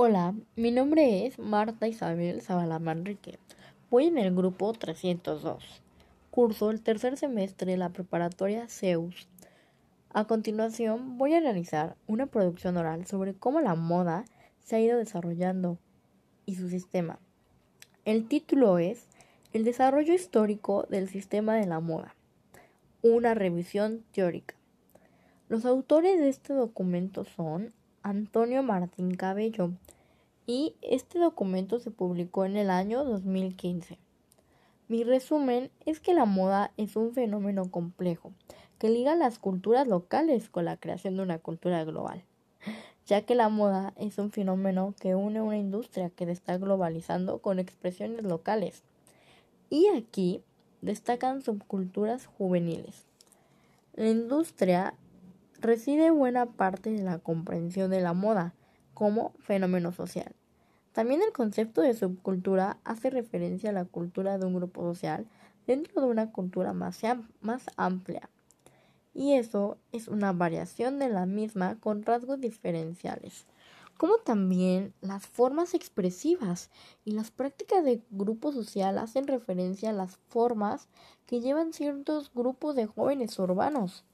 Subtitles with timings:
[0.00, 3.40] Hola, mi nombre es Marta Isabel Zavala Manrique.
[3.90, 5.82] Voy en el grupo 302.
[6.30, 9.26] Curso el tercer semestre de la preparatoria Zeus.
[10.10, 14.24] A continuación voy a realizar una producción oral sobre cómo la moda
[14.60, 15.78] se ha ido desarrollando
[16.46, 17.18] y su sistema.
[18.04, 19.08] El título es
[19.52, 22.14] El desarrollo histórico del sistema de la moda.
[23.02, 24.54] Una revisión teórica.
[25.48, 27.72] Los autores de este documento son
[28.08, 29.72] Antonio Martín Cabello
[30.46, 33.98] y este documento se publicó en el año 2015.
[34.88, 38.32] Mi resumen es que la moda es un fenómeno complejo
[38.78, 42.24] que liga las culturas locales con la creación de una cultura global,
[43.04, 47.58] ya que la moda es un fenómeno que une una industria que está globalizando con
[47.58, 48.84] expresiones locales.
[49.68, 50.40] Y aquí
[50.80, 53.04] destacan subculturas juveniles.
[53.92, 54.94] La industria
[55.58, 58.54] reside buena parte de la comprensión de la moda
[58.94, 60.34] como fenómeno social.
[60.92, 65.26] También el concepto de subcultura hace referencia a la cultura de un grupo social
[65.66, 67.00] dentro de una cultura más,
[67.40, 68.28] más amplia.
[69.14, 73.46] Y eso es una variación de la misma con rasgos diferenciales
[73.98, 76.70] como también las formas expresivas
[77.04, 80.88] y las prácticas de grupo social hacen referencia a las formas
[81.26, 84.04] que llevan ciertos grupos de jóvenes urbanos,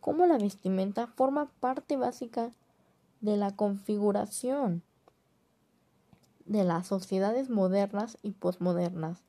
[0.00, 2.50] como la vestimenta forma parte básica
[3.20, 4.82] de la configuración
[6.46, 9.22] de las sociedades modernas y posmodernas,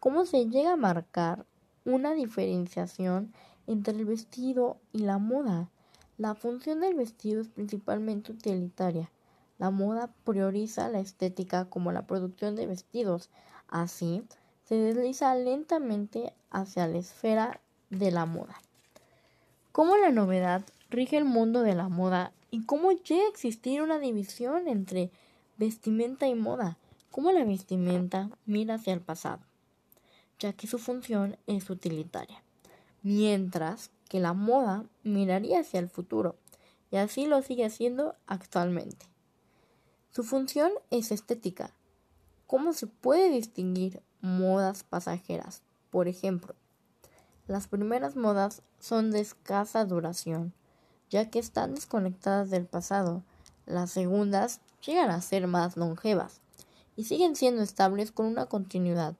[0.00, 1.46] cómo se llega a marcar
[1.84, 3.32] una diferenciación
[3.66, 5.70] entre el vestido y la moda.
[6.18, 9.10] La función del vestido es principalmente utilitaria.
[9.58, 13.30] La moda prioriza la estética como la producción de vestidos.
[13.68, 14.24] Así,
[14.64, 18.56] se desliza lentamente hacia la esfera de la moda.
[19.76, 23.98] ¿Cómo la novedad rige el mundo de la moda y cómo llega a existir una
[23.98, 25.10] división entre
[25.58, 26.78] vestimenta y moda?
[27.10, 29.40] ¿Cómo la vestimenta mira hacia el pasado?
[30.38, 32.42] ya que su función es utilitaria,
[33.02, 36.36] mientras que la moda miraría hacia el futuro,
[36.90, 39.04] y así lo sigue haciendo actualmente.
[40.10, 41.74] Su función es estética.
[42.46, 45.60] ¿Cómo se puede distinguir modas pasajeras?
[45.90, 46.54] Por ejemplo,
[47.46, 50.52] las primeras modas son de escasa duración,
[51.10, 53.24] ya que están desconectadas del pasado.
[53.66, 56.40] Las segundas llegan a ser más longevas
[56.94, 59.16] y siguen siendo estables con una continuidad,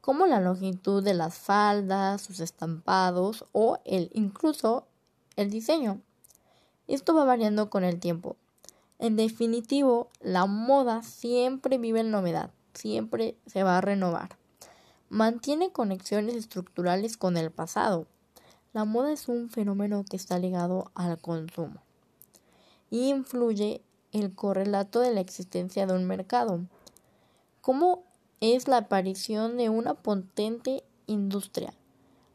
[0.00, 4.86] como la longitud de las faldas, sus estampados o el incluso
[5.34, 6.00] el diseño.
[6.86, 8.36] Esto va variando con el tiempo,
[9.00, 14.38] en definitivo, la moda siempre vive en novedad, siempre se va a renovar.
[15.08, 18.06] Mantiene conexiones estructurales con el pasado.
[18.74, 21.80] La moda es un fenómeno que está ligado al consumo
[22.90, 23.80] y influye
[24.12, 26.60] el correlato de la existencia de un mercado.
[27.62, 28.04] ¿Cómo
[28.40, 31.72] es la aparición de una potente industria?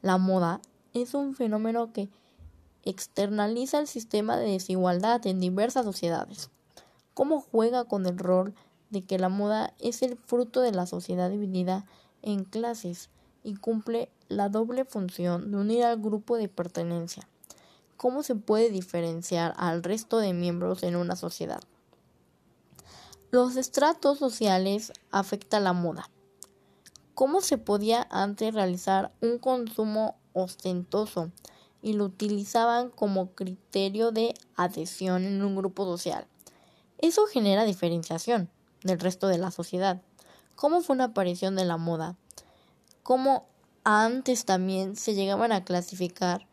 [0.01, 0.61] La moda
[0.95, 2.09] es un fenómeno que
[2.83, 6.49] externaliza el sistema de desigualdad en diversas sociedades
[7.19, 8.55] cómo juega con el rol
[8.91, 11.85] de que la moda es el fruto de la sociedad dividida
[12.21, 13.09] en clases
[13.43, 17.27] y cumple la doble función de unir al grupo de pertenencia.
[17.97, 21.61] ¿Cómo se puede diferenciar al resto de miembros en una sociedad?
[23.31, 26.09] Los estratos sociales afectan la moda.
[27.13, 31.31] ¿Cómo se podía antes realizar un consumo ostentoso
[31.81, 36.27] y lo utilizaban como criterio de adhesión en un grupo social?
[36.99, 38.49] Eso genera diferenciación
[38.83, 40.01] del resto de la sociedad.
[40.55, 42.15] ¿Cómo fue una aparición de la moda?
[43.03, 43.47] ¿Cómo
[43.83, 46.47] antes también se llegaban a clasificar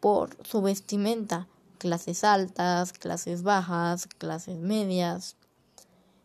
[0.00, 1.48] por su vestimenta?
[1.78, 5.36] Clases altas, clases bajas, clases medias.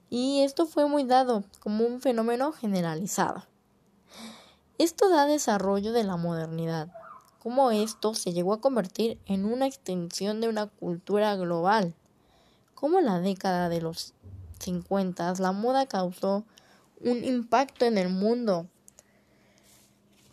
[0.10, 3.46] Y esto fue muy dado como un fenómeno generalizado.
[4.78, 6.92] Esto da desarrollo de la modernidad,
[7.42, 11.96] cómo esto se llegó a convertir en una extensión de una cultura global
[12.76, 14.14] como en la década de los
[14.60, 16.44] 50 la moda causó
[17.02, 18.68] un impacto en el mundo,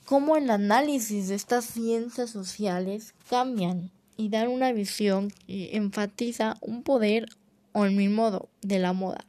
[0.05, 6.83] cómo el análisis de estas ciencias sociales cambian y dan una visión que enfatiza un
[6.83, 7.29] poder
[7.73, 9.25] o el modo de la moda.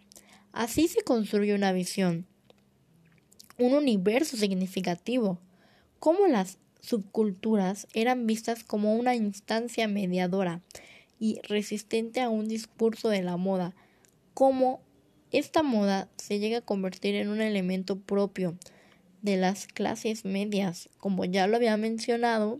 [0.52, 2.25] Así se construye una visión,
[3.58, 5.40] un universo significativo,
[6.00, 10.62] cómo las subculturas eran vistas como una instancia mediadora
[11.20, 13.74] y resistente a un discurso de la moda,
[14.34, 14.81] cómo
[15.31, 18.56] esta moda se llega a convertir en un elemento propio
[19.24, 22.60] de las clases medias, como ya lo había mencionado,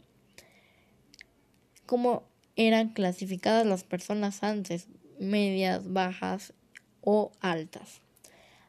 [1.86, 2.24] cómo
[2.56, 4.88] eran clasificadas las personas antes,
[5.20, 6.54] medias, bajas
[7.02, 8.02] o altas.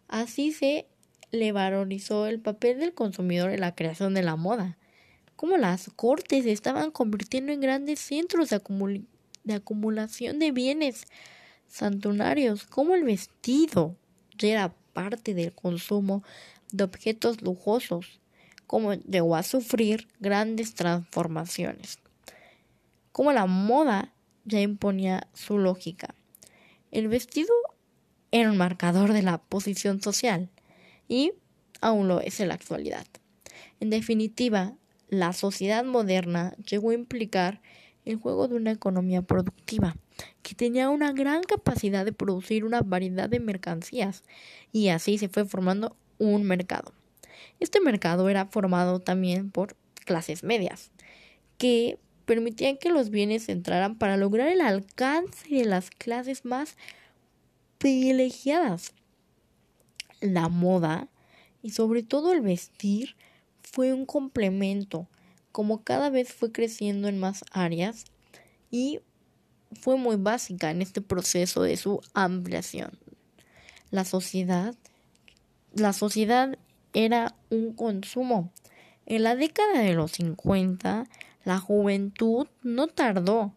[0.09, 0.87] Así se
[1.31, 4.77] le valorizó el papel del consumidor en la creación de la moda,
[5.37, 8.61] como las cortes se estaban convirtiendo en grandes centros de,
[9.45, 11.07] de acumulación de bienes
[11.69, 13.97] santunarios, como el vestido
[14.37, 16.25] ya era parte del consumo
[16.75, 18.21] de objetos lujosos,
[18.67, 22.01] como llegó a sufrir grandes transformaciones,
[23.13, 24.13] como la moda
[24.45, 26.15] ya imponía su lógica.
[26.91, 27.55] El vestido
[28.33, 30.51] era un marcador de la posición social
[31.09, 31.33] y
[31.81, 33.07] aún lo es en la actualidad.
[33.79, 34.75] En definitiva,
[35.09, 37.61] la sociedad moderna llegó a implicar
[38.05, 39.97] el juego de una economía productiva
[40.43, 44.25] que tenía una gran capacidad de producir una variedad de mercancías
[44.73, 46.93] y así se fue formando un mercado.
[47.61, 50.91] Este mercado era formado también por clases medias
[51.59, 56.77] que permitían que los bienes entraran para lograr el alcance de las clases más
[57.79, 58.93] privilegiadas.
[60.21, 61.09] La moda
[61.63, 63.17] y sobre todo el vestir
[63.63, 65.09] fue un complemento,
[65.53, 68.05] como cada vez fue creciendo en más áreas
[68.71, 69.01] y
[69.73, 72.99] fue muy básica en este proceso de su ampliación.
[73.91, 74.75] La sociedad,
[75.75, 76.57] la sociedad
[76.93, 78.53] era un consumo.
[79.07, 81.07] En la década de los 50,
[81.45, 83.53] la juventud no tardó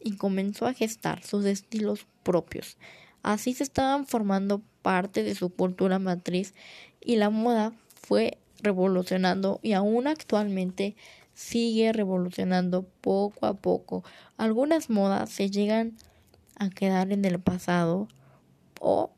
[0.00, 2.76] y comenzó a gestar sus estilos propios.
[3.22, 6.54] Así se estaban formando parte de su cultura matriz
[7.00, 10.96] y la moda fue revolucionando y aún actualmente
[11.34, 14.04] sigue revolucionando poco a poco.
[14.36, 15.96] Algunas modas se llegan
[16.56, 18.08] a quedar en el pasado
[18.80, 19.10] o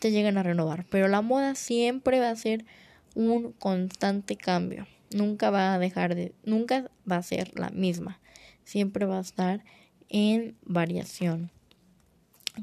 [0.00, 2.64] se llegan a renovar, pero la moda siempre va a ser
[3.14, 4.86] un constante cambio.
[5.14, 8.20] Nunca va a dejar de, nunca va a ser la misma.
[8.64, 9.64] Siempre va a estar
[10.08, 11.50] en variación.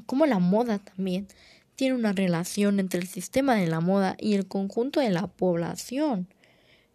[0.06, 1.26] Como la moda también
[1.74, 6.28] tiene una relación entre el sistema de la moda y el conjunto de la población.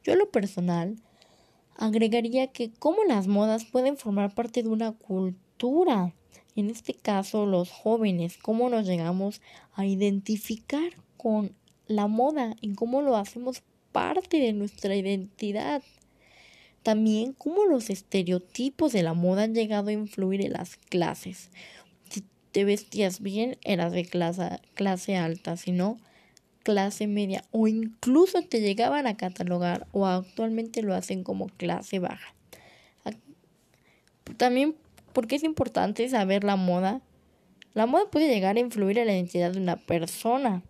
[0.04, 0.96] Yo lo personal
[1.78, 6.14] agregaría que cómo las modas pueden formar parte de una cultura.
[6.56, 9.42] En este caso, los jóvenes, cómo nos llegamos
[9.74, 11.56] a identificar con
[11.88, 15.82] la moda y cómo lo hacemos parte de nuestra identidad.
[16.84, 21.52] También cómo los estereotipos de la moda han llegado a influir en las clases
[22.52, 25.98] te vestías bien, eras de clase, clase alta, si no,
[26.64, 32.36] clase media o incluso te llegaban a catalogar o actualmente lo hacen como clase baja.
[34.38, 34.76] También
[35.14, 37.02] porque es importante saber la moda.
[37.74, 40.64] La moda puede llegar a influir en la identidad de una persona,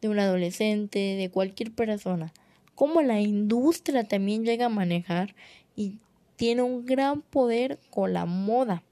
[0.00, 2.32] de un adolescente, de cualquier persona.
[2.74, 5.34] Como la industria también llega a manejar
[5.74, 5.98] y
[6.36, 8.82] tiene un gran poder con la moda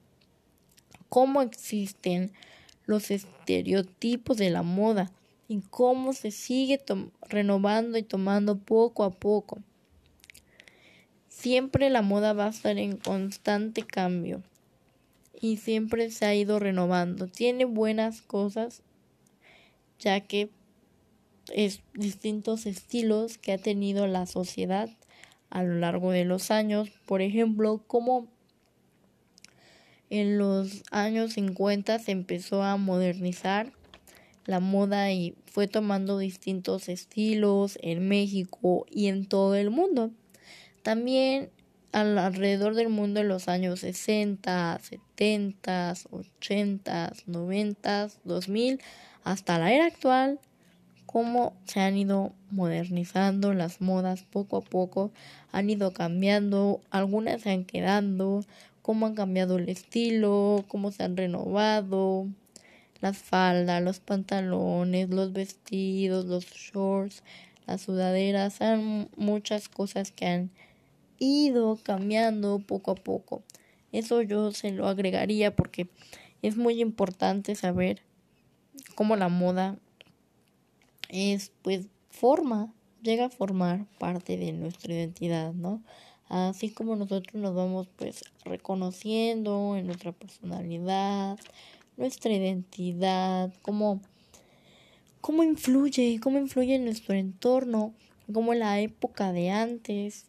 [1.15, 2.33] cómo existen
[2.87, 5.13] los estereotipos de la moda
[5.47, 6.81] y cómo se sigue
[7.29, 9.59] renovando y tomando poco a poco.
[11.29, 14.43] Siempre la moda va a estar en constante cambio
[15.41, 17.27] y siempre se ha ido renovando.
[17.27, 18.83] Tiene buenas cosas
[19.99, 20.51] ya que
[21.53, 24.91] es distintos estilos que ha tenido la sociedad
[25.51, 26.91] a lo largo de los años.
[27.07, 28.29] Por ejemplo, cómo
[30.11, 33.73] en los años 50 se empezó a modernizar
[34.47, 40.11] la moda y fue tomando distintos estilos en México y en todo el mundo.
[40.83, 41.51] También
[41.95, 48.81] alrededor del mundo en los años 60, 70, 80, 90, 2000
[49.23, 50.41] hasta la era actual,
[51.07, 55.13] cómo se han ido modernizando las modas poco a poco,
[55.53, 58.45] han ido cambiando, algunas se han quedado,
[58.83, 62.27] cómo han cambiado el estilo, cómo se han renovado,
[63.01, 67.23] las faldas, los pantalones, los vestidos, los shorts,
[67.67, 68.59] las sudaderas,
[69.17, 70.51] muchas cosas que han
[71.25, 73.43] ido cambiando poco a poco.
[73.93, 75.89] Eso yo se lo agregaría porque
[76.43, 78.03] es muy importante saber
[78.95, 79.79] cómo la moda
[81.09, 85.83] es pues forma, llega a formar parte de nuestra identidad, ¿no?
[86.29, 91.39] así como nosotros nos vamos pues reconociendo en nuestra personalidad,
[91.97, 94.01] nuestra identidad, cómo,
[95.21, 97.95] cómo influye, cómo influye en nuestro entorno,
[98.33, 100.27] cómo la época de antes,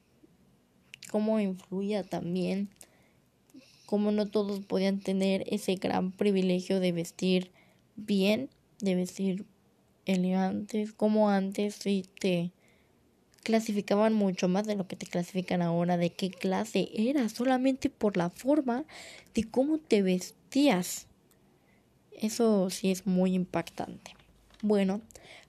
[1.15, 2.67] cómo influía también,
[3.85, 7.51] cómo no todos podían tener ese gran privilegio de vestir
[7.95, 8.49] bien,
[8.81, 9.45] de vestir
[10.05, 12.51] elegantes, como antes sí te
[13.43, 18.17] clasificaban mucho más de lo que te clasifican ahora, de qué clase eras, solamente por
[18.17, 18.83] la forma
[19.33, 21.07] de cómo te vestías.
[22.11, 24.11] Eso sí es muy impactante.
[24.61, 24.99] Bueno,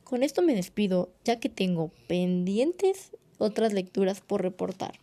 [0.04, 5.00] con esto me despido ya que tengo pendientes otras lecturas por reportar.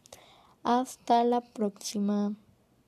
[0.63, 2.33] Hasta la próxima.